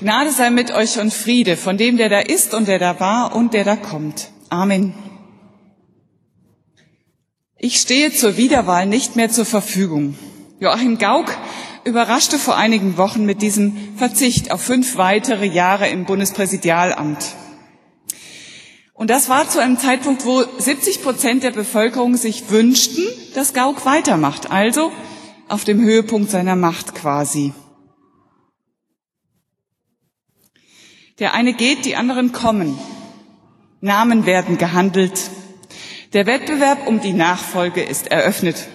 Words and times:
Gnade 0.00 0.30
sei 0.30 0.50
mit 0.50 0.70
euch 0.70 0.98
und 0.98 1.12
Friede 1.12 1.56
von 1.56 1.76
dem, 1.76 1.96
der 1.96 2.08
da 2.08 2.20
ist 2.20 2.54
und 2.54 2.68
der 2.68 2.78
da 2.78 3.00
war 3.00 3.34
und 3.34 3.52
der 3.52 3.64
da 3.64 3.76
kommt. 3.76 4.30
Amen. 4.48 4.94
Ich 7.58 7.80
stehe 7.80 8.12
zur 8.12 8.36
Wiederwahl 8.36 8.86
nicht 8.86 9.16
mehr 9.16 9.30
zur 9.30 9.44
Verfügung. 9.44 10.16
Joachim 10.60 10.98
Gauck 10.98 11.36
überraschte 11.84 12.38
vor 12.38 12.56
einigen 12.56 12.96
Wochen 12.96 13.24
mit 13.24 13.42
diesem 13.42 13.76
Verzicht 13.96 14.52
auf 14.52 14.60
fünf 14.60 14.96
weitere 14.96 15.46
Jahre 15.46 15.88
im 15.88 16.04
Bundespräsidialamt. 16.04 17.34
Und 18.94 19.10
das 19.10 19.28
war 19.28 19.48
zu 19.48 19.60
einem 19.60 19.78
Zeitpunkt, 19.78 20.24
wo 20.24 20.44
70 20.58 21.02
Prozent 21.02 21.42
der 21.42 21.52
Bevölkerung 21.52 22.16
sich 22.16 22.50
wünschten, 22.50 23.04
dass 23.34 23.54
Gauck 23.54 23.86
weitermacht, 23.86 24.50
also 24.50 24.92
auf 25.48 25.64
dem 25.64 25.80
Höhepunkt 25.80 26.30
seiner 26.30 26.56
Macht 26.56 26.94
quasi. 26.94 27.52
Der 31.18 31.34
eine 31.34 31.52
geht, 31.52 31.84
die 31.84 31.96
anderen 31.96 32.32
kommen. 32.32 32.78
Namen 33.80 34.26
werden 34.26 34.58
gehandelt. 34.58 35.30
Der 36.12 36.26
Wettbewerb 36.26 36.86
um 36.86 37.00
die 37.00 37.12
Nachfolge 37.12 37.82
ist 37.82 38.10
eröffnet. 38.10 38.68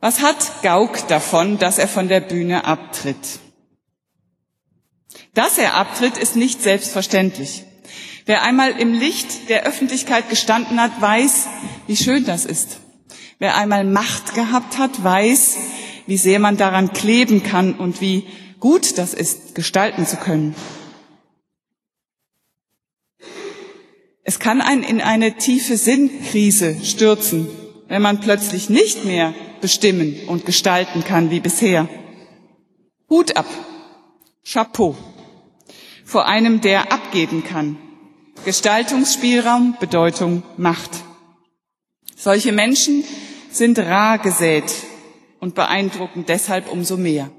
Was 0.00 0.20
hat 0.20 0.62
Gauck 0.62 1.06
davon, 1.08 1.58
dass 1.58 1.78
er 1.78 1.88
von 1.88 2.08
der 2.08 2.20
Bühne 2.20 2.64
abtritt? 2.64 3.38
Dass 5.34 5.58
er 5.58 5.74
abtritt, 5.74 6.16
ist 6.16 6.36
nicht 6.36 6.62
selbstverständlich. 6.62 7.64
Wer 8.26 8.42
einmal 8.42 8.72
im 8.72 8.92
Licht 8.92 9.48
der 9.48 9.64
Öffentlichkeit 9.64 10.28
gestanden 10.28 10.80
hat, 10.80 11.00
weiß, 11.00 11.46
wie 11.86 11.96
schön 11.96 12.24
das 12.24 12.44
ist. 12.44 12.80
Wer 13.38 13.56
einmal 13.56 13.84
Macht 13.84 14.34
gehabt 14.34 14.78
hat, 14.78 15.02
weiß, 15.02 15.56
wie 16.06 16.16
sehr 16.16 16.38
man 16.38 16.56
daran 16.56 16.92
kleben 16.92 17.42
kann 17.42 17.74
und 17.74 18.00
wie 18.00 18.26
gut 18.62 18.96
das 18.96 19.12
ist, 19.12 19.56
gestalten 19.56 20.06
zu 20.06 20.16
können. 20.16 20.54
Es 24.22 24.38
kann 24.38 24.60
einen 24.60 24.84
in 24.84 25.00
eine 25.00 25.36
tiefe 25.36 25.76
Sinnkrise 25.76 26.76
stürzen, 26.84 27.48
wenn 27.88 28.00
man 28.00 28.20
plötzlich 28.20 28.70
nicht 28.70 29.04
mehr 29.04 29.34
bestimmen 29.60 30.16
und 30.28 30.46
gestalten 30.46 31.02
kann 31.02 31.32
wie 31.32 31.40
bisher. 31.40 31.88
Hut 33.10 33.36
ab, 33.36 33.46
Chapeau, 34.44 34.94
vor 36.04 36.26
einem, 36.26 36.60
der 36.60 36.92
abgeben 36.92 37.42
kann. 37.42 37.76
Gestaltungsspielraum, 38.44 39.76
Bedeutung, 39.80 40.44
Macht. 40.56 40.90
Solche 42.14 42.52
Menschen 42.52 43.02
sind 43.50 43.80
rar 43.80 44.18
gesät 44.18 44.72
und 45.40 45.56
beeindrucken 45.56 46.26
deshalb 46.28 46.70
umso 46.70 46.96
mehr. 46.96 47.32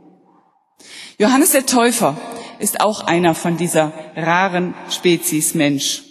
Johannes 1.18 1.52
der 1.52 1.66
Täufer 1.66 2.18
ist 2.60 2.82
auch 2.82 3.02
einer 3.02 3.36
von 3.36 3.58
dieser 3.58 3.94
raren 4.16 4.74
Spezies 4.90 5.54
Mensch. 5.54 6.04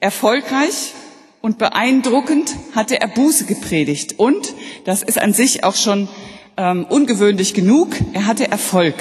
Erfolgreich 0.00 0.92
und 1.40 1.58
beeindruckend 1.58 2.54
hatte 2.74 3.00
er 3.00 3.08
Buße 3.08 3.46
gepredigt 3.46 4.18
und, 4.18 4.54
das 4.84 5.02
ist 5.02 5.20
an 5.20 5.32
sich 5.32 5.64
auch 5.64 5.74
schon 5.74 6.08
ähm, 6.56 6.84
ungewöhnlich 6.88 7.54
genug, 7.54 7.90
er 8.12 8.26
hatte 8.26 8.48
Erfolg. 8.48 8.94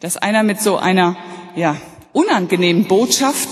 Dass 0.00 0.16
einer 0.16 0.42
mit 0.42 0.60
so 0.60 0.76
einer 0.76 1.16
ja, 1.56 1.76
unangenehmen 2.12 2.86
Botschaft 2.86 3.48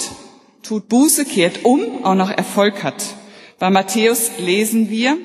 tut 0.62 0.88
Buße, 0.88 1.24
kehrt 1.24 1.64
um, 1.64 2.04
auch 2.04 2.14
noch 2.14 2.30
Erfolg 2.30 2.84
hat. 2.84 3.02
Bei 3.58 3.70
Matthäus 3.70 4.30
lesen 4.38 4.90
wir, 4.90 5.16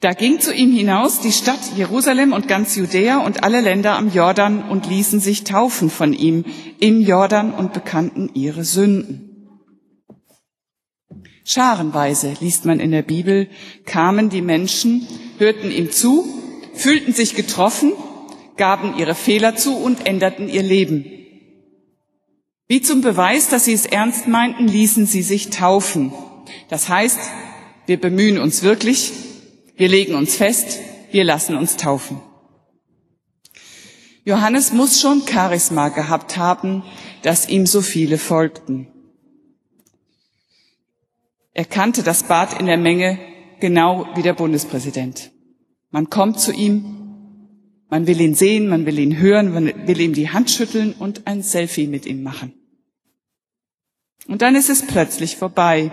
Da 0.00 0.14
ging 0.14 0.40
zu 0.40 0.54
ihm 0.54 0.72
hinaus 0.72 1.20
die 1.20 1.30
Stadt 1.30 1.60
Jerusalem 1.76 2.32
und 2.32 2.48
ganz 2.48 2.74
Judäa 2.74 3.18
und 3.18 3.44
alle 3.44 3.60
Länder 3.60 3.96
am 3.96 4.10
Jordan 4.10 4.62
und 4.62 4.88
ließen 4.88 5.20
sich 5.20 5.44
taufen 5.44 5.90
von 5.90 6.14
ihm 6.14 6.46
im 6.78 7.02
Jordan 7.02 7.52
und 7.52 7.74
bekannten 7.74 8.30
ihre 8.32 8.64
Sünden. 8.64 9.26
Scharenweise, 11.44 12.34
liest 12.40 12.64
man 12.64 12.80
in 12.80 12.92
der 12.92 13.02
Bibel, 13.02 13.48
kamen 13.84 14.30
die 14.30 14.40
Menschen, 14.40 15.06
hörten 15.36 15.70
ihm 15.70 15.90
zu, 15.90 16.24
fühlten 16.72 17.12
sich 17.12 17.34
getroffen, 17.34 17.92
gaben 18.56 18.96
ihre 18.96 19.14
Fehler 19.14 19.54
zu 19.56 19.76
und 19.76 20.06
änderten 20.06 20.48
ihr 20.48 20.62
Leben. 20.62 21.04
Wie 22.68 22.80
zum 22.80 23.02
Beweis, 23.02 23.48
dass 23.48 23.66
sie 23.66 23.74
es 23.74 23.84
ernst 23.84 24.28
meinten, 24.28 24.66
ließen 24.66 25.04
sie 25.04 25.22
sich 25.22 25.50
taufen. 25.50 26.12
Das 26.68 26.88
heißt, 26.88 27.18
wir 27.86 28.00
bemühen 28.00 28.38
uns 28.38 28.62
wirklich, 28.62 29.12
wir 29.80 29.88
legen 29.88 30.14
uns 30.14 30.36
fest, 30.36 30.78
wir 31.10 31.24
lassen 31.24 31.56
uns 31.56 31.78
taufen. 31.78 32.20
Johannes 34.24 34.74
muss 34.74 35.00
schon 35.00 35.22
Charisma 35.26 35.88
gehabt 35.88 36.36
haben, 36.36 36.82
dass 37.22 37.48
ihm 37.48 37.64
so 37.64 37.80
viele 37.80 38.18
folgten. 38.18 38.88
Er 41.54 41.64
kannte 41.64 42.02
das 42.02 42.24
Bad 42.24 42.60
in 42.60 42.66
der 42.66 42.76
Menge 42.76 43.18
genau 43.60 44.06
wie 44.16 44.22
der 44.22 44.34
Bundespräsident. 44.34 45.30
Man 45.90 46.10
kommt 46.10 46.38
zu 46.40 46.52
ihm, 46.52 46.84
man 47.88 48.06
will 48.06 48.20
ihn 48.20 48.34
sehen, 48.34 48.68
man 48.68 48.84
will 48.84 48.98
ihn 48.98 49.16
hören, 49.16 49.50
man 49.50 49.86
will 49.86 49.98
ihm 49.98 50.12
die 50.12 50.28
Hand 50.28 50.50
schütteln 50.50 50.92
und 50.92 51.26
ein 51.26 51.42
Selfie 51.42 51.86
mit 51.86 52.04
ihm 52.04 52.22
machen. 52.22 52.52
Und 54.28 54.42
dann 54.42 54.56
ist 54.56 54.68
es 54.68 54.86
plötzlich 54.86 55.36
vorbei. 55.36 55.90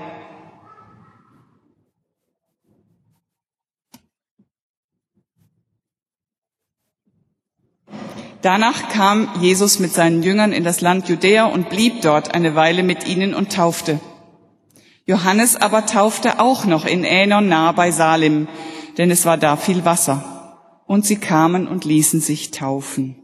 Danach 8.42 8.90
kam 8.90 9.30
Jesus 9.42 9.80
mit 9.80 9.94
seinen 9.94 10.22
Jüngern 10.22 10.52
in 10.52 10.64
das 10.64 10.82
Land 10.82 11.10
Judäa 11.10 11.46
und 11.46 11.70
blieb 11.70 12.02
dort 12.02 12.36
eine 12.36 12.54
Weile 12.56 12.84
mit 12.84 13.08
ihnen 13.08 13.34
und 13.34 13.52
taufte. 13.52 14.00
Johannes 15.06 15.56
aber 15.56 15.86
taufte 15.86 16.40
auch 16.40 16.66
noch 16.66 16.86
in 16.86 17.04
Änon 17.04 17.48
nahe 17.48 17.74
bei 17.74 17.92
Salim, 17.92 18.48
denn 18.98 19.10
es 19.10 19.26
war 19.26 19.38
da 19.38 19.58
viel 19.58 19.86
Wasser. 19.86 20.84
Und 20.86 21.06
sie 21.06 21.18
kamen 21.18 21.68
und 21.68 21.86
ließen 21.86 22.22
sich 22.22 22.52
taufen. 22.52 23.16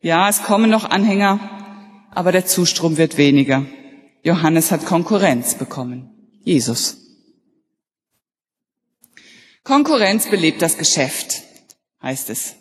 Ja, 0.00 0.28
es 0.28 0.42
kommen 0.42 0.70
noch 0.70 0.84
Anhänger, 0.84 1.38
aber 2.10 2.32
der 2.32 2.46
Zustrom 2.46 2.96
wird 2.96 3.16
weniger. 3.16 3.64
Johannes 4.22 4.70
hat 4.70 4.86
Konkurrenz 4.86 5.54
bekommen. 5.54 6.10
Jesus. 6.42 6.98
Konkurrenz 9.62 10.28
belebt 10.28 10.62
das 10.62 10.78
Geschäft 10.78 11.33
heißt 12.04 12.30
es. 12.30 12.56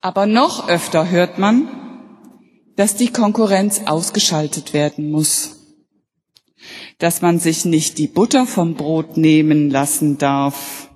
Aber 0.00 0.26
noch 0.26 0.68
öfter 0.68 1.10
hört 1.10 1.38
man, 1.38 1.68
dass 2.74 2.96
die 2.96 3.12
Konkurrenz 3.12 3.82
ausgeschaltet 3.86 4.72
werden 4.72 5.10
muss, 5.10 5.76
dass 6.98 7.20
man 7.20 7.38
sich 7.38 7.64
nicht 7.64 7.98
die 7.98 8.08
Butter 8.08 8.46
vom 8.46 8.74
Brot 8.74 9.16
nehmen 9.16 9.70
lassen 9.70 10.16
darf, 10.16 10.88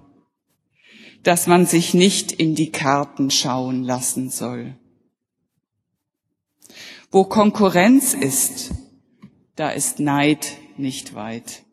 dass 1.22 1.46
man 1.46 1.66
sich 1.66 1.92
nicht 1.92 2.32
in 2.32 2.54
die 2.54 2.72
Karten 2.72 3.30
schauen 3.30 3.84
lassen 3.84 4.30
soll. 4.30 4.76
Wo 7.10 7.24
Konkurrenz 7.24 8.14
ist, 8.14 8.70
da 9.56 9.70
ist 9.70 10.00
Neid 10.00 10.52
nicht 10.78 11.14
weit. 11.14 11.64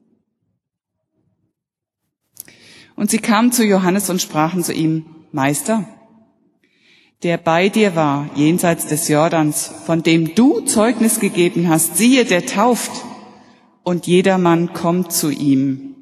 Und 2.96 3.10
sie 3.10 3.20
kamen 3.20 3.52
zu 3.52 3.66
Johannes 3.66 4.10
und 4.10 4.22
sprachen 4.22 4.64
zu 4.64 4.74
ihm, 4.74 5.13
Meister, 5.34 5.86
der 7.24 7.38
bei 7.38 7.68
dir 7.70 7.96
war, 7.96 8.30
jenseits 8.36 8.86
des 8.86 9.08
Jordans, 9.08 9.66
von 9.86 10.04
dem 10.04 10.36
du 10.36 10.62
Zeugnis 10.62 11.20
gegeben 11.20 11.70
hast, 11.70 11.98
siehe, 11.98 12.24
der 12.24 12.46
tauft, 12.46 12.92
und 13.82 14.08
jedermann 14.08 14.74
kommt 14.74 15.12
zu 15.12 15.30
ihm. 15.30 15.96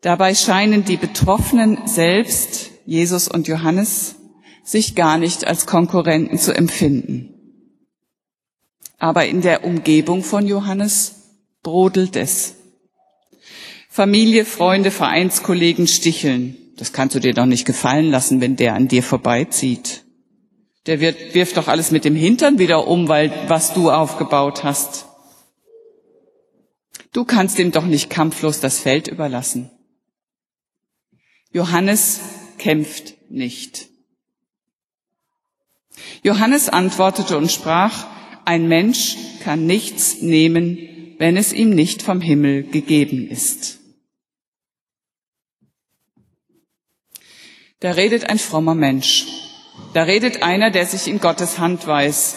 Dabei 0.00 0.34
scheinen 0.34 0.84
die 0.84 0.96
Betroffenen 0.96 1.86
selbst, 1.86 2.70
Jesus 2.86 3.28
und 3.28 3.48
Johannes, 3.48 4.16
sich 4.64 4.94
gar 4.94 5.18
nicht 5.18 5.46
als 5.46 5.66
Konkurrenten 5.66 6.38
zu 6.38 6.54
empfinden. 6.54 7.34
Aber 8.98 9.26
in 9.26 9.42
der 9.42 9.64
Umgebung 9.64 10.24
von 10.24 10.46
Johannes 10.46 11.15
brodelt 11.66 12.14
es. 12.14 12.54
Familie, 13.88 14.44
Freunde, 14.44 14.92
Vereinskollegen 14.92 15.88
sticheln. 15.88 16.56
Das 16.76 16.92
kannst 16.92 17.16
du 17.16 17.18
dir 17.18 17.34
doch 17.34 17.44
nicht 17.44 17.66
gefallen 17.66 18.08
lassen, 18.08 18.40
wenn 18.40 18.54
der 18.54 18.74
an 18.74 18.86
dir 18.86 19.02
vorbeizieht. 19.02 20.04
Der 20.86 21.00
wird, 21.00 21.34
wirft 21.34 21.56
doch 21.56 21.66
alles 21.66 21.90
mit 21.90 22.04
dem 22.04 22.14
Hintern 22.14 22.60
wieder 22.60 22.86
um, 22.86 23.08
weil 23.08 23.32
was 23.48 23.74
du 23.74 23.90
aufgebaut 23.90 24.62
hast. 24.62 25.06
Du 27.12 27.24
kannst 27.24 27.58
ihm 27.58 27.72
doch 27.72 27.86
nicht 27.86 28.10
kampflos 28.10 28.60
das 28.60 28.78
Feld 28.78 29.08
überlassen. 29.08 29.68
Johannes 31.50 32.20
kämpft 32.58 33.14
nicht. 33.28 33.88
Johannes 36.22 36.68
antwortete 36.68 37.36
und 37.36 37.50
sprach, 37.50 38.06
ein 38.44 38.68
Mensch 38.68 39.16
kann 39.42 39.66
nichts 39.66 40.22
nehmen, 40.22 40.95
wenn 41.18 41.36
es 41.36 41.52
ihm 41.52 41.70
nicht 41.70 42.02
vom 42.02 42.20
Himmel 42.20 42.64
gegeben 42.64 43.28
ist. 43.28 43.80
Da 47.80 47.92
redet 47.92 48.28
ein 48.28 48.38
frommer 48.38 48.74
Mensch. 48.74 49.26
Da 49.92 50.04
redet 50.04 50.42
einer, 50.42 50.70
der 50.70 50.86
sich 50.86 51.08
in 51.08 51.20
Gottes 51.20 51.58
Hand 51.58 51.86
weiß. 51.86 52.36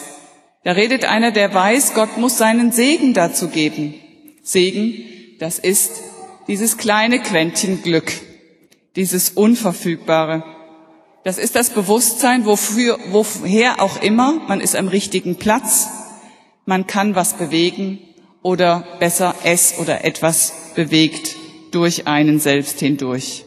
Da 0.64 0.72
redet 0.72 1.04
einer, 1.04 1.32
der 1.32 1.52
weiß, 1.52 1.94
Gott 1.94 2.18
muss 2.18 2.36
seinen 2.36 2.72
Segen 2.72 3.14
dazu 3.14 3.48
geben. 3.48 3.94
Segen, 4.42 5.02
das 5.38 5.58
ist 5.58 6.02
dieses 6.48 6.76
kleine 6.76 7.20
Quäntchen 7.20 7.82
Glück, 7.82 8.12
dieses 8.96 9.30
Unverfügbare. 9.30 10.44
Das 11.24 11.38
ist 11.38 11.56
das 11.56 11.70
Bewusstsein, 11.70 12.44
wofür, 12.44 12.98
woher 13.10 13.80
auch 13.80 14.02
immer, 14.02 14.42
man 14.48 14.60
ist 14.60 14.76
am 14.76 14.88
richtigen 14.88 15.36
Platz, 15.36 15.88
man 16.66 16.86
kann 16.86 17.14
was 17.14 17.34
bewegen 17.34 17.98
oder 18.42 18.84
besser 18.98 19.34
es 19.44 19.78
oder 19.78 20.04
etwas 20.04 20.72
bewegt 20.74 21.36
durch 21.72 22.06
einen 22.06 22.40
selbst 22.40 22.80
hindurch. 22.80 23.44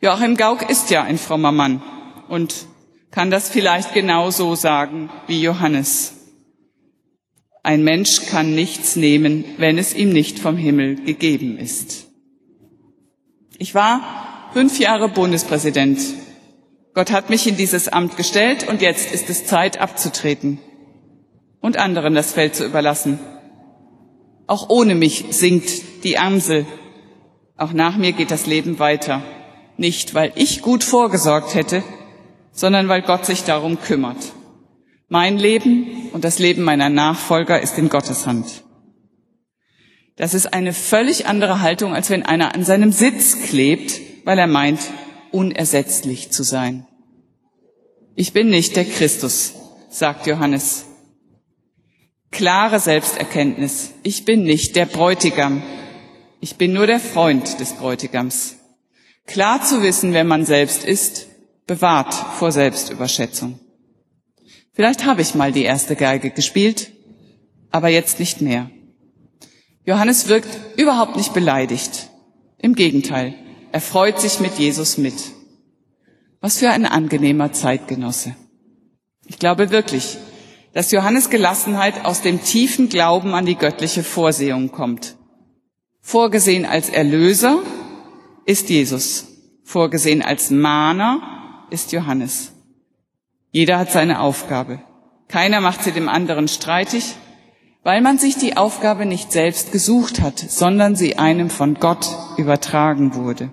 Joachim 0.00 0.36
Gauck 0.36 0.68
ist 0.70 0.90
ja 0.90 1.02
ein 1.02 1.18
frommer 1.18 1.52
Mann 1.52 1.82
und 2.28 2.66
kann 3.10 3.30
das 3.30 3.48
vielleicht 3.48 3.94
genauso 3.94 4.54
sagen 4.54 5.10
wie 5.26 5.42
Johannes. 5.42 6.14
Ein 7.62 7.82
Mensch 7.82 8.26
kann 8.26 8.54
nichts 8.54 8.96
nehmen, 8.96 9.44
wenn 9.56 9.78
es 9.78 9.94
ihm 9.94 10.10
nicht 10.10 10.38
vom 10.38 10.56
Himmel 10.56 10.96
gegeben 10.96 11.58
ist. 11.58 12.06
Ich 13.58 13.74
war 13.74 14.50
fünf 14.52 14.78
Jahre 14.78 15.08
Bundespräsident. 15.08 15.98
Gott 16.94 17.10
hat 17.10 17.28
mich 17.28 17.46
in 17.46 17.56
dieses 17.56 17.88
Amt 17.88 18.16
gestellt 18.16 18.68
und 18.68 18.80
jetzt 18.80 19.12
ist 19.12 19.28
es 19.28 19.46
Zeit 19.46 19.80
abzutreten 19.80 20.60
und 21.60 21.76
anderen 21.76 22.14
das 22.14 22.32
Feld 22.32 22.54
zu 22.54 22.64
überlassen. 22.64 23.18
Auch 24.46 24.70
ohne 24.70 24.94
mich 24.94 25.26
singt 25.30 26.04
die 26.04 26.18
Amsel. 26.18 26.66
Auch 27.56 27.72
nach 27.72 27.96
mir 27.96 28.12
geht 28.12 28.30
das 28.30 28.46
Leben 28.46 28.78
weiter. 28.78 29.22
Nicht, 29.76 30.14
weil 30.14 30.32
ich 30.36 30.62
gut 30.62 30.84
vorgesorgt 30.84 31.54
hätte, 31.54 31.82
sondern 32.52 32.88
weil 32.88 33.02
Gott 33.02 33.26
sich 33.26 33.44
darum 33.44 33.80
kümmert. 33.80 34.16
Mein 35.08 35.38
Leben 35.38 36.08
und 36.12 36.24
das 36.24 36.38
Leben 36.38 36.62
meiner 36.62 36.88
Nachfolger 36.88 37.60
ist 37.60 37.78
in 37.78 37.88
Gottes 37.88 38.26
Hand. 38.26 38.64
Das 40.16 40.34
ist 40.34 40.52
eine 40.52 40.72
völlig 40.72 41.26
andere 41.26 41.60
Haltung, 41.60 41.94
als 41.94 42.10
wenn 42.10 42.24
einer 42.24 42.54
an 42.54 42.64
seinem 42.64 42.90
Sitz 42.90 43.40
klebt, 43.44 44.00
weil 44.24 44.38
er 44.38 44.48
meint, 44.48 44.80
unersetzlich 45.30 46.30
zu 46.30 46.42
sein. 46.42 46.86
Ich 48.16 48.32
bin 48.32 48.50
nicht 48.50 48.74
der 48.74 48.84
Christus, 48.84 49.54
sagt 49.90 50.26
Johannes. 50.26 50.87
Klare 52.30 52.78
Selbsterkenntnis. 52.78 53.92
Ich 54.02 54.24
bin 54.24 54.42
nicht 54.42 54.76
der 54.76 54.86
Bräutigam. 54.86 55.62
Ich 56.40 56.56
bin 56.56 56.72
nur 56.72 56.86
der 56.86 57.00
Freund 57.00 57.58
des 57.58 57.72
Bräutigams. 57.72 58.56
Klar 59.26 59.64
zu 59.64 59.82
wissen, 59.82 60.12
wer 60.12 60.24
man 60.24 60.44
selbst 60.44 60.84
ist, 60.84 61.26
bewahrt 61.66 62.14
vor 62.14 62.52
Selbstüberschätzung. 62.52 63.58
Vielleicht 64.72 65.04
habe 65.04 65.22
ich 65.22 65.34
mal 65.34 65.52
die 65.52 65.64
erste 65.64 65.96
Geige 65.96 66.30
gespielt, 66.30 66.92
aber 67.70 67.88
jetzt 67.88 68.20
nicht 68.20 68.40
mehr. 68.40 68.70
Johannes 69.84 70.28
wirkt 70.28 70.48
überhaupt 70.78 71.16
nicht 71.16 71.34
beleidigt. 71.34 72.10
Im 72.58 72.74
Gegenteil, 72.74 73.34
er 73.72 73.80
freut 73.80 74.20
sich 74.20 74.38
mit 74.38 74.58
Jesus 74.58 74.98
mit. 74.98 75.14
Was 76.40 76.58
für 76.58 76.70
ein 76.70 76.86
angenehmer 76.86 77.52
Zeitgenosse. 77.52 78.36
Ich 79.26 79.38
glaube 79.38 79.70
wirklich, 79.70 80.18
dass 80.72 80.92
Johannes 80.92 81.30
Gelassenheit 81.30 82.04
aus 82.04 82.20
dem 82.22 82.42
tiefen 82.42 82.88
Glauben 82.88 83.34
an 83.34 83.46
die 83.46 83.56
göttliche 83.56 84.02
Vorsehung 84.02 84.70
kommt. 84.70 85.16
Vorgesehen 86.00 86.64
als 86.64 86.88
Erlöser 86.88 87.58
ist 88.44 88.70
Jesus. 88.70 89.26
Vorgesehen 89.64 90.22
als 90.22 90.50
Mahner 90.50 91.66
ist 91.70 91.92
Johannes. 91.92 92.52
Jeder 93.50 93.78
hat 93.78 93.90
seine 93.92 94.20
Aufgabe. 94.20 94.80
Keiner 95.28 95.60
macht 95.60 95.84
sie 95.84 95.92
dem 95.92 96.08
anderen 96.08 96.48
streitig, 96.48 97.14
weil 97.82 98.00
man 98.00 98.18
sich 98.18 98.36
die 98.36 98.56
Aufgabe 98.56 99.04
nicht 99.06 99.32
selbst 99.32 99.72
gesucht 99.72 100.20
hat, 100.20 100.38
sondern 100.38 100.96
sie 100.96 101.18
einem 101.18 101.50
von 101.50 101.74
Gott 101.74 102.08
übertragen 102.36 103.14
wurde. 103.14 103.52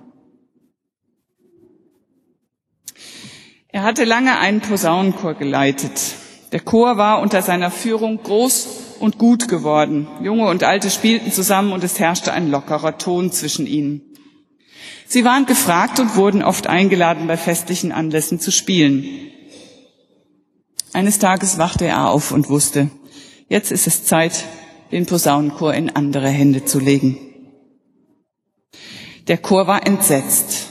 Er 3.68 3.84
hatte 3.84 4.06
lange 4.06 4.40
einen 4.40 4.62
Posaunenchor 4.62 5.34
geleitet. 5.34 6.16
Der 6.56 6.62
Chor 6.62 6.96
war 6.96 7.20
unter 7.20 7.42
seiner 7.42 7.70
Führung 7.70 8.24
groß 8.24 8.68
und 9.02 9.18
gut 9.18 9.50
geworden. 9.50 10.08
Junge 10.24 10.48
und 10.48 10.64
Alte 10.64 10.90
spielten 10.90 11.30
zusammen 11.34 11.74
und 11.74 11.84
es 11.84 12.00
herrschte 12.00 12.32
ein 12.32 12.50
lockerer 12.50 12.98
Ton 12.98 13.30
zwischen 13.34 13.68
ihnen. 13.68 14.02
Sie 15.06 15.26
waren 15.26 15.48
gefragt 15.48 16.00
und 16.00 16.16
wurden 16.16 16.42
oft 16.42 16.68
eingeladen, 16.68 17.28
bei 17.28 17.36
festlichen 17.36 17.92
Anlässen 17.92 18.40
zu 18.40 18.52
spielen. 18.52 19.04
Eines 20.94 21.20
Tages 21.20 21.58
wachte 21.58 21.88
er 21.88 22.10
auf 22.10 22.32
und 22.32 22.48
wusste, 22.48 22.90
jetzt 23.50 23.74
ist 23.74 23.86
es 23.86 24.06
Zeit, 24.06 24.46
den 24.94 25.06
Posaunenchor 25.06 25.74
in 25.74 25.90
andere 25.90 26.30
Hände 26.30 26.64
zu 26.64 26.80
legen. 26.80 27.18
Der 29.28 29.40
Chor 29.40 29.68
war 29.68 29.86
entsetzt. 29.86 30.68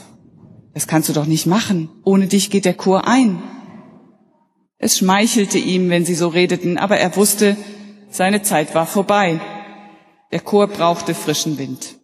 Das 0.73 0.87
kannst 0.87 1.11
du 1.11 1.13
doch 1.13 1.27
nicht 1.27 1.45
machen. 1.45 1.91
Ohne 2.05 2.27
dich 2.27 2.49
geht 2.49 2.65
der 2.65 2.73
Chor 2.73 3.07
ein. 3.07 3.43
Es 4.85 4.99
schmeichelte 4.99 5.57
ihm, 5.57 5.89
wenn 5.89 6.05
sie 6.05 6.15
so 6.15 6.29
redeten, 6.29 6.77
aber 6.77 6.99
er 6.99 7.17
wusste, 7.17 7.57
seine 8.11 8.43
Zeit 8.43 8.75
war 8.75 8.87
vorbei. 8.87 9.41
Der 10.31 10.41
Chor 10.41 10.67
brauchte 10.67 11.15
frischen 11.15 11.57
Wind. 11.57 11.95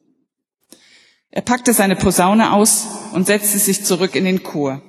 Er 1.30 1.42
packte 1.42 1.74
seine 1.74 1.94
Posaune 1.94 2.54
aus 2.54 2.86
und 3.12 3.26
setzte 3.26 3.58
sich 3.58 3.84
zurück 3.84 4.14
in 4.14 4.24
den 4.24 4.42
Chor. 4.42 4.80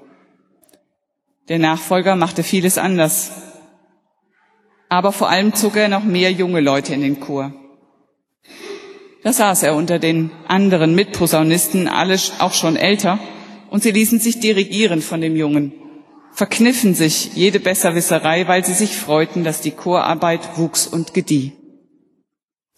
Der 1.49 1.59
Nachfolger 1.59 2.15
machte 2.15 2.43
vieles 2.43 2.77
anders. 2.77 3.31
Aber 4.87 5.11
vor 5.11 5.27
allem 5.29 5.53
zog 5.53 5.75
er 5.75 5.89
noch 5.89 6.05
mehr 6.05 6.31
junge 6.31 6.61
Leute 6.61 6.93
in 6.93 7.01
den 7.01 7.19
Chor. 7.19 7.53
Da 9.21 9.33
saß 9.33 9.63
er 9.63 9.75
unter 9.75 9.99
den 9.99 10.31
anderen 10.47 10.95
Mitposaunisten, 10.95 11.89
alle 11.89 12.17
auch 12.39 12.53
schon 12.53 12.77
älter, 12.77 13.19
und 13.69 13.83
sie 13.83 13.91
ließen 13.91 14.21
sich 14.21 14.39
dirigieren 14.39 15.01
von 15.01 15.19
dem 15.19 15.35
Jungen, 15.35 15.73
verkniffen 16.33 16.95
sich 16.95 17.33
jede 17.35 17.59
Besserwisserei, 17.59 18.47
weil 18.47 18.65
sie 18.65 18.73
sich 18.73 18.95
freuten, 18.95 19.43
dass 19.43 19.61
die 19.61 19.71
Chorarbeit 19.71 20.57
wuchs 20.57 20.87
und 20.87 21.13
gedieh. 21.13 21.53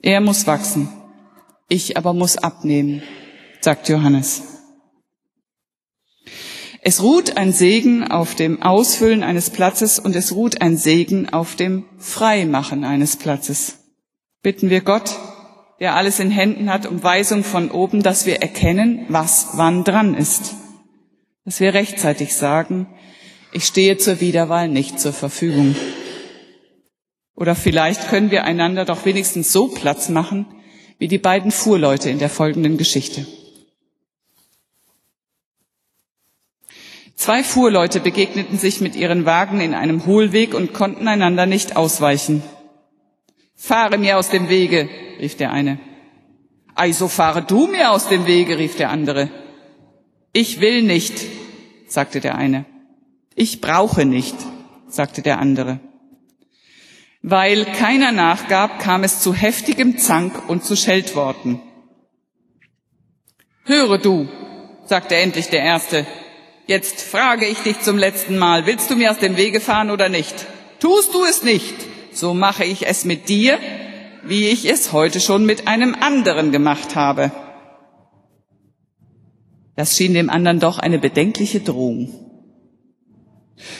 Er 0.01 0.21
muss 0.21 0.47
wachsen, 0.47 0.89
ich 1.69 1.97
aber 1.97 2.13
muss 2.13 2.37
abnehmen 2.37 3.03
sagt 3.63 3.87
Johannes. 3.89 4.43
Es 6.81 7.01
ruht 7.01 7.37
ein 7.37 7.53
Segen 7.53 8.11
auf 8.11 8.35
dem 8.35 8.61
Ausfüllen 8.61 9.23
eines 9.23 9.49
Platzes 9.49 9.99
und 9.99 10.15
es 10.17 10.33
ruht 10.33 10.61
ein 10.61 10.75
Segen 10.75 11.29
auf 11.29 11.55
dem 11.55 11.85
Freimachen 11.97 12.83
eines 12.83 13.15
Platzes. 13.15 13.77
Bitten 14.41 14.69
wir 14.69 14.81
Gott, 14.81 15.17
der 15.79 15.95
alles 15.95 16.19
in 16.19 16.29
Händen 16.29 16.69
hat, 16.69 16.85
um 16.85 17.01
Weisung 17.01 17.45
von 17.45 17.71
oben, 17.71 18.03
dass 18.03 18.25
wir 18.25 18.41
erkennen, 18.41 19.05
was 19.07 19.51
wann 19.53 19.85
dran 19.85 20.13
ist. 20.13 20.55
Dass 21.45 21.61
wir 21.61 21.73
rechtzeitig 21.73 22.35
sagen, 22.35 22.87
ich 23.53 23.65
stehe 23.65 23.97
zur 23.97 24.19
Wiederwahl 24.19 24.67
nicht 24.67 24.99
zur 24.99 25.13
Verfügung. 25.13 25.75
Oder 27.35 27.55
vielleicht 27.55 28.09
können 28.09 28.31
wir 28.31 28.43
einander 28.43 28.85
doch 28.85 29.05
wenigstens 29.05 29.51
so 29.51 29.67
Platz 29.67 30.09
machen, 30.09 30.45
wie 30.99 31.07
die 31.07 31.17
beiden 31.17 31.51
Fuhrleute 31.51 32.09
in 32.09 32.19
der 32.19 32.29
folgenden 32.29 32.77
Geschichte. 32.77 33.25
Zwei 37.15 37.43
Fuhrleute 37.43 37.99
begegneten 37.99 38.57
sich 38.57 38.81
mit 38.81 38.95
ihren 38.95 39.25
Wagen 39.25 39.61
in 39.61 39.73
einem 39.73 40.05
Hohlweg 40.05 40.53
und 40.53 40.73
konnten 40.73 41.07
einander 41.07 41.45
nicht 41.45 41.75
ausweichen. 41.77 42.43
Fahre 43.55 43.97
mir 43.97 44.17
aus 44.17 44.29
dem 44.29 44.49
Wege, 44.49 44.89
rief 45.19 45.37
der 45.37 45.51
eine. 45.51 45.79
Also 46.75 47.07
fahre 47.07 47.43
du 47.43 47.67
mir 47.67 47.91
aus 47.91 48.09
dem 48.09 48.25
Wege, 48.25 48.57
rief 48.57 48.75
der 48.75 48.89
andere. 48.89 49.29
Ich 50.33 50.59
will 50.59 50.81
nicht, 50.81 51.13
sagte 51.87 52.19
der 52.19 52.35
eine. 52.35 52.65
Ich 53.35 53.61
brauche 53.61 54.05
nicht, 54.05 54.35
sagte 54.87 55.21
der 55.21 55.39
andere. 55.39 55.79
Weil 57.21 57.65
keiner 57.65 58.11
nachgab, 58.11 58.79
kam 58.79 59.03
es 59.03 59.21
zu 59.21 59.33
heftigem 59.33 59.97
Zank 59.97 60.49
und 60.49 60.63
zu 60.63 60.75
Scheltworten. 60.75 61.61
Höre 63.65 63.97
du, 63.97 64.27
sagte 64.85 65.15
endlich 65.15 65.47
der 65.49 65.61
Erste, 65.61 66.05
Jetzt 66.65 67.01
frage 67.01 67.45
ich 67.45 67.59
dich 67.59 67.81
zum 67.81 67.97
letzten 67.97 68.37
Mal, 68.37 68.65
willst 68.65 68.89
du 68.89 68.95
mir 68.95 69.11
aus 69.11 69.19
dem 69.19 69.35
Wege 69.35 69.59
fahren 69.59 69.91
oder 69.91 70.07
nicht? 70.07 70.45
Tust 70.79 71.13
du 71.13 71.23
es 71.25 71.43
nicht, 71.43 71.75
so 72.13 72.33
mache 72.33 72.63
ich 72.63 72.87
es 72.87 73.03
mit 73.03 73.27
dir, 73.27 73.59
wie 74.23 74.47
ich 74.47 74.69
es 74.69 74.93
heute 74.93 75.19
schon 75.19 75.45
mit 75.45 75.67
einem 75.67 75.93
anderen 75.93 76.53
gemacht 76.53 76.95
habe. 76.95 77.31
Das 79.75 79.97
schien 79.97 80.13
dem 80.13 80.29
anderen 80.29 80.61
doch 80.61 80.79
eine 80.79 80.99
bedenkliche 80.99 81.59
Drohung. 81.59 82.22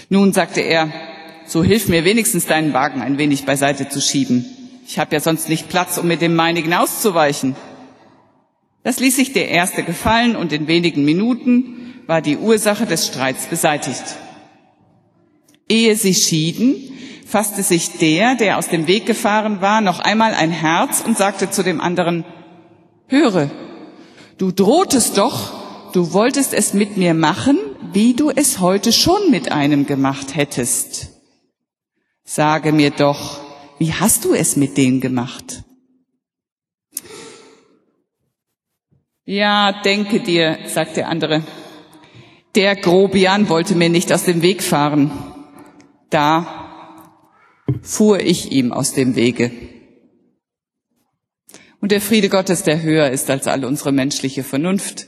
Nun, 0.10 0.34
sagte 0.34 0.62
er, 0.62 0.92
so 1.46 1.63
hilf 1.63 1.88
mir 1.88 2.06
wenigstens 2.06 2.46
deinen 2.46 2.74
Wagen 2.74 3.01
ein 3.01 3.18
wenig 3.18 3.46
beiseite 3.46 3.89
zu 3.89 4.01
schieben. 4.01 4.46
Ich 4.88 5.00
habe 5.00 5.13
ja 5.13 5.20
sonst 5.20 5.50
nicht 5.50 5.70
Platz, 5.70 5.98
um 5.98 6.08
mit 6.08 6.22
dem 6.22 6.36
meinigen 6.36 6.74
auszuweichen. 6.74 7.56
Das 8.84 9.00
ließ 9.00 9.15
sich 9.15 9.34
der 9.34 9.50
Erste 9.50 9.84
gefallen 9.84 10.36
und 10.36 10.51
in 10.51 10.68
wenigen 10.68 11.06
Minuten 11.06 11.94
war 12.06 12.22
die 12.22 12.38
Ursache 12.38 12.86
des 12.86 13.08
Streits 13.08 13.46
beseitigt. 13.46 14.03
Ehe 15.70 15.96
sie 15.96 16.13
schieden, 16.13 16.75
fasste 17.25 17.63
sich 17.63 17.98
der, 17.98 18.36
der 18.36 18.58
aus 18.58 18.68
dem 18.68 18.88
Weg 18.88 19.06
gefahren 19.06 19.62
war, 19.62 19.82
noch 19.82 20.00
einmal 20.00 20.34
ein 20.34 20.51
Herz 20.51 21.01
und 21.06 21.18
sagte 21.18 21.50
zu 21.50 21.63
dem 21.63 21.80
anderen, 21.80 22.25
höre, 23.08 23.50
du 24.38 24.51
drohtest 24.51 25.18
doch, 25.18 25.92
du 25.94 26.13
wolltest 26.13 26.53
es 26.53 26.74
mit 26.74 26.98
mir 26.98 27.13
machen, 27.13 27.58
wie 27.92 28.13
du 28.13 28.30
es 28.30 28.60
heute 28.60 28.92
schon 28.92 29.32
mit 29.32 29.52
einem 29.52 29.86
gemacht 29.86 30.36
hättest. 30.36 31.10
Sage 32.24 32.72
mir 32.72 32.92
doch, 32.92 33.42
wie 33.80 33.94
hast 33.94 34.25
du 34.25 34.34
es 34.34 34.56
mit 34.56 34.78
denen 34.78 35.02
gemacht? 35.02 35.63
Ja, 39.25 39.82
denke 39.84 40.20
dir, 40.20 40.60
sagt 40.68 40.98
der 40.98 41.08
andere, 41.08 41.44
der 42.56 42.75
Grobian 42.75 43.50
wollte 43.50 43.75
mir 43.75 43.90
nicht 43.90 44.12
aus 44.12 44.25
dem 44.25 44.42
Weg 44.42 44.62
fahren. 44.62 45.12
Da 46.10 46.63
fuhr 47.82 48.20
ich 48.20 48.52
ihm 48.52 48.72
aus 48.72 48.94
dem 48.94 49.16
Wege. 49.16 49.52
Und 51.80 51.92
der 51.92 52.02
Friede 52.02 52.30
Gottes, 52.30 52.63
der 52.63 52.82
höher 52.82 53.10
ist 53.10 53.30
als 53.30 53.48
all 53.48 53.66
unsere 53.66 53.92
menschliche 53.92 54.44
Vernunft, 54.44 55.08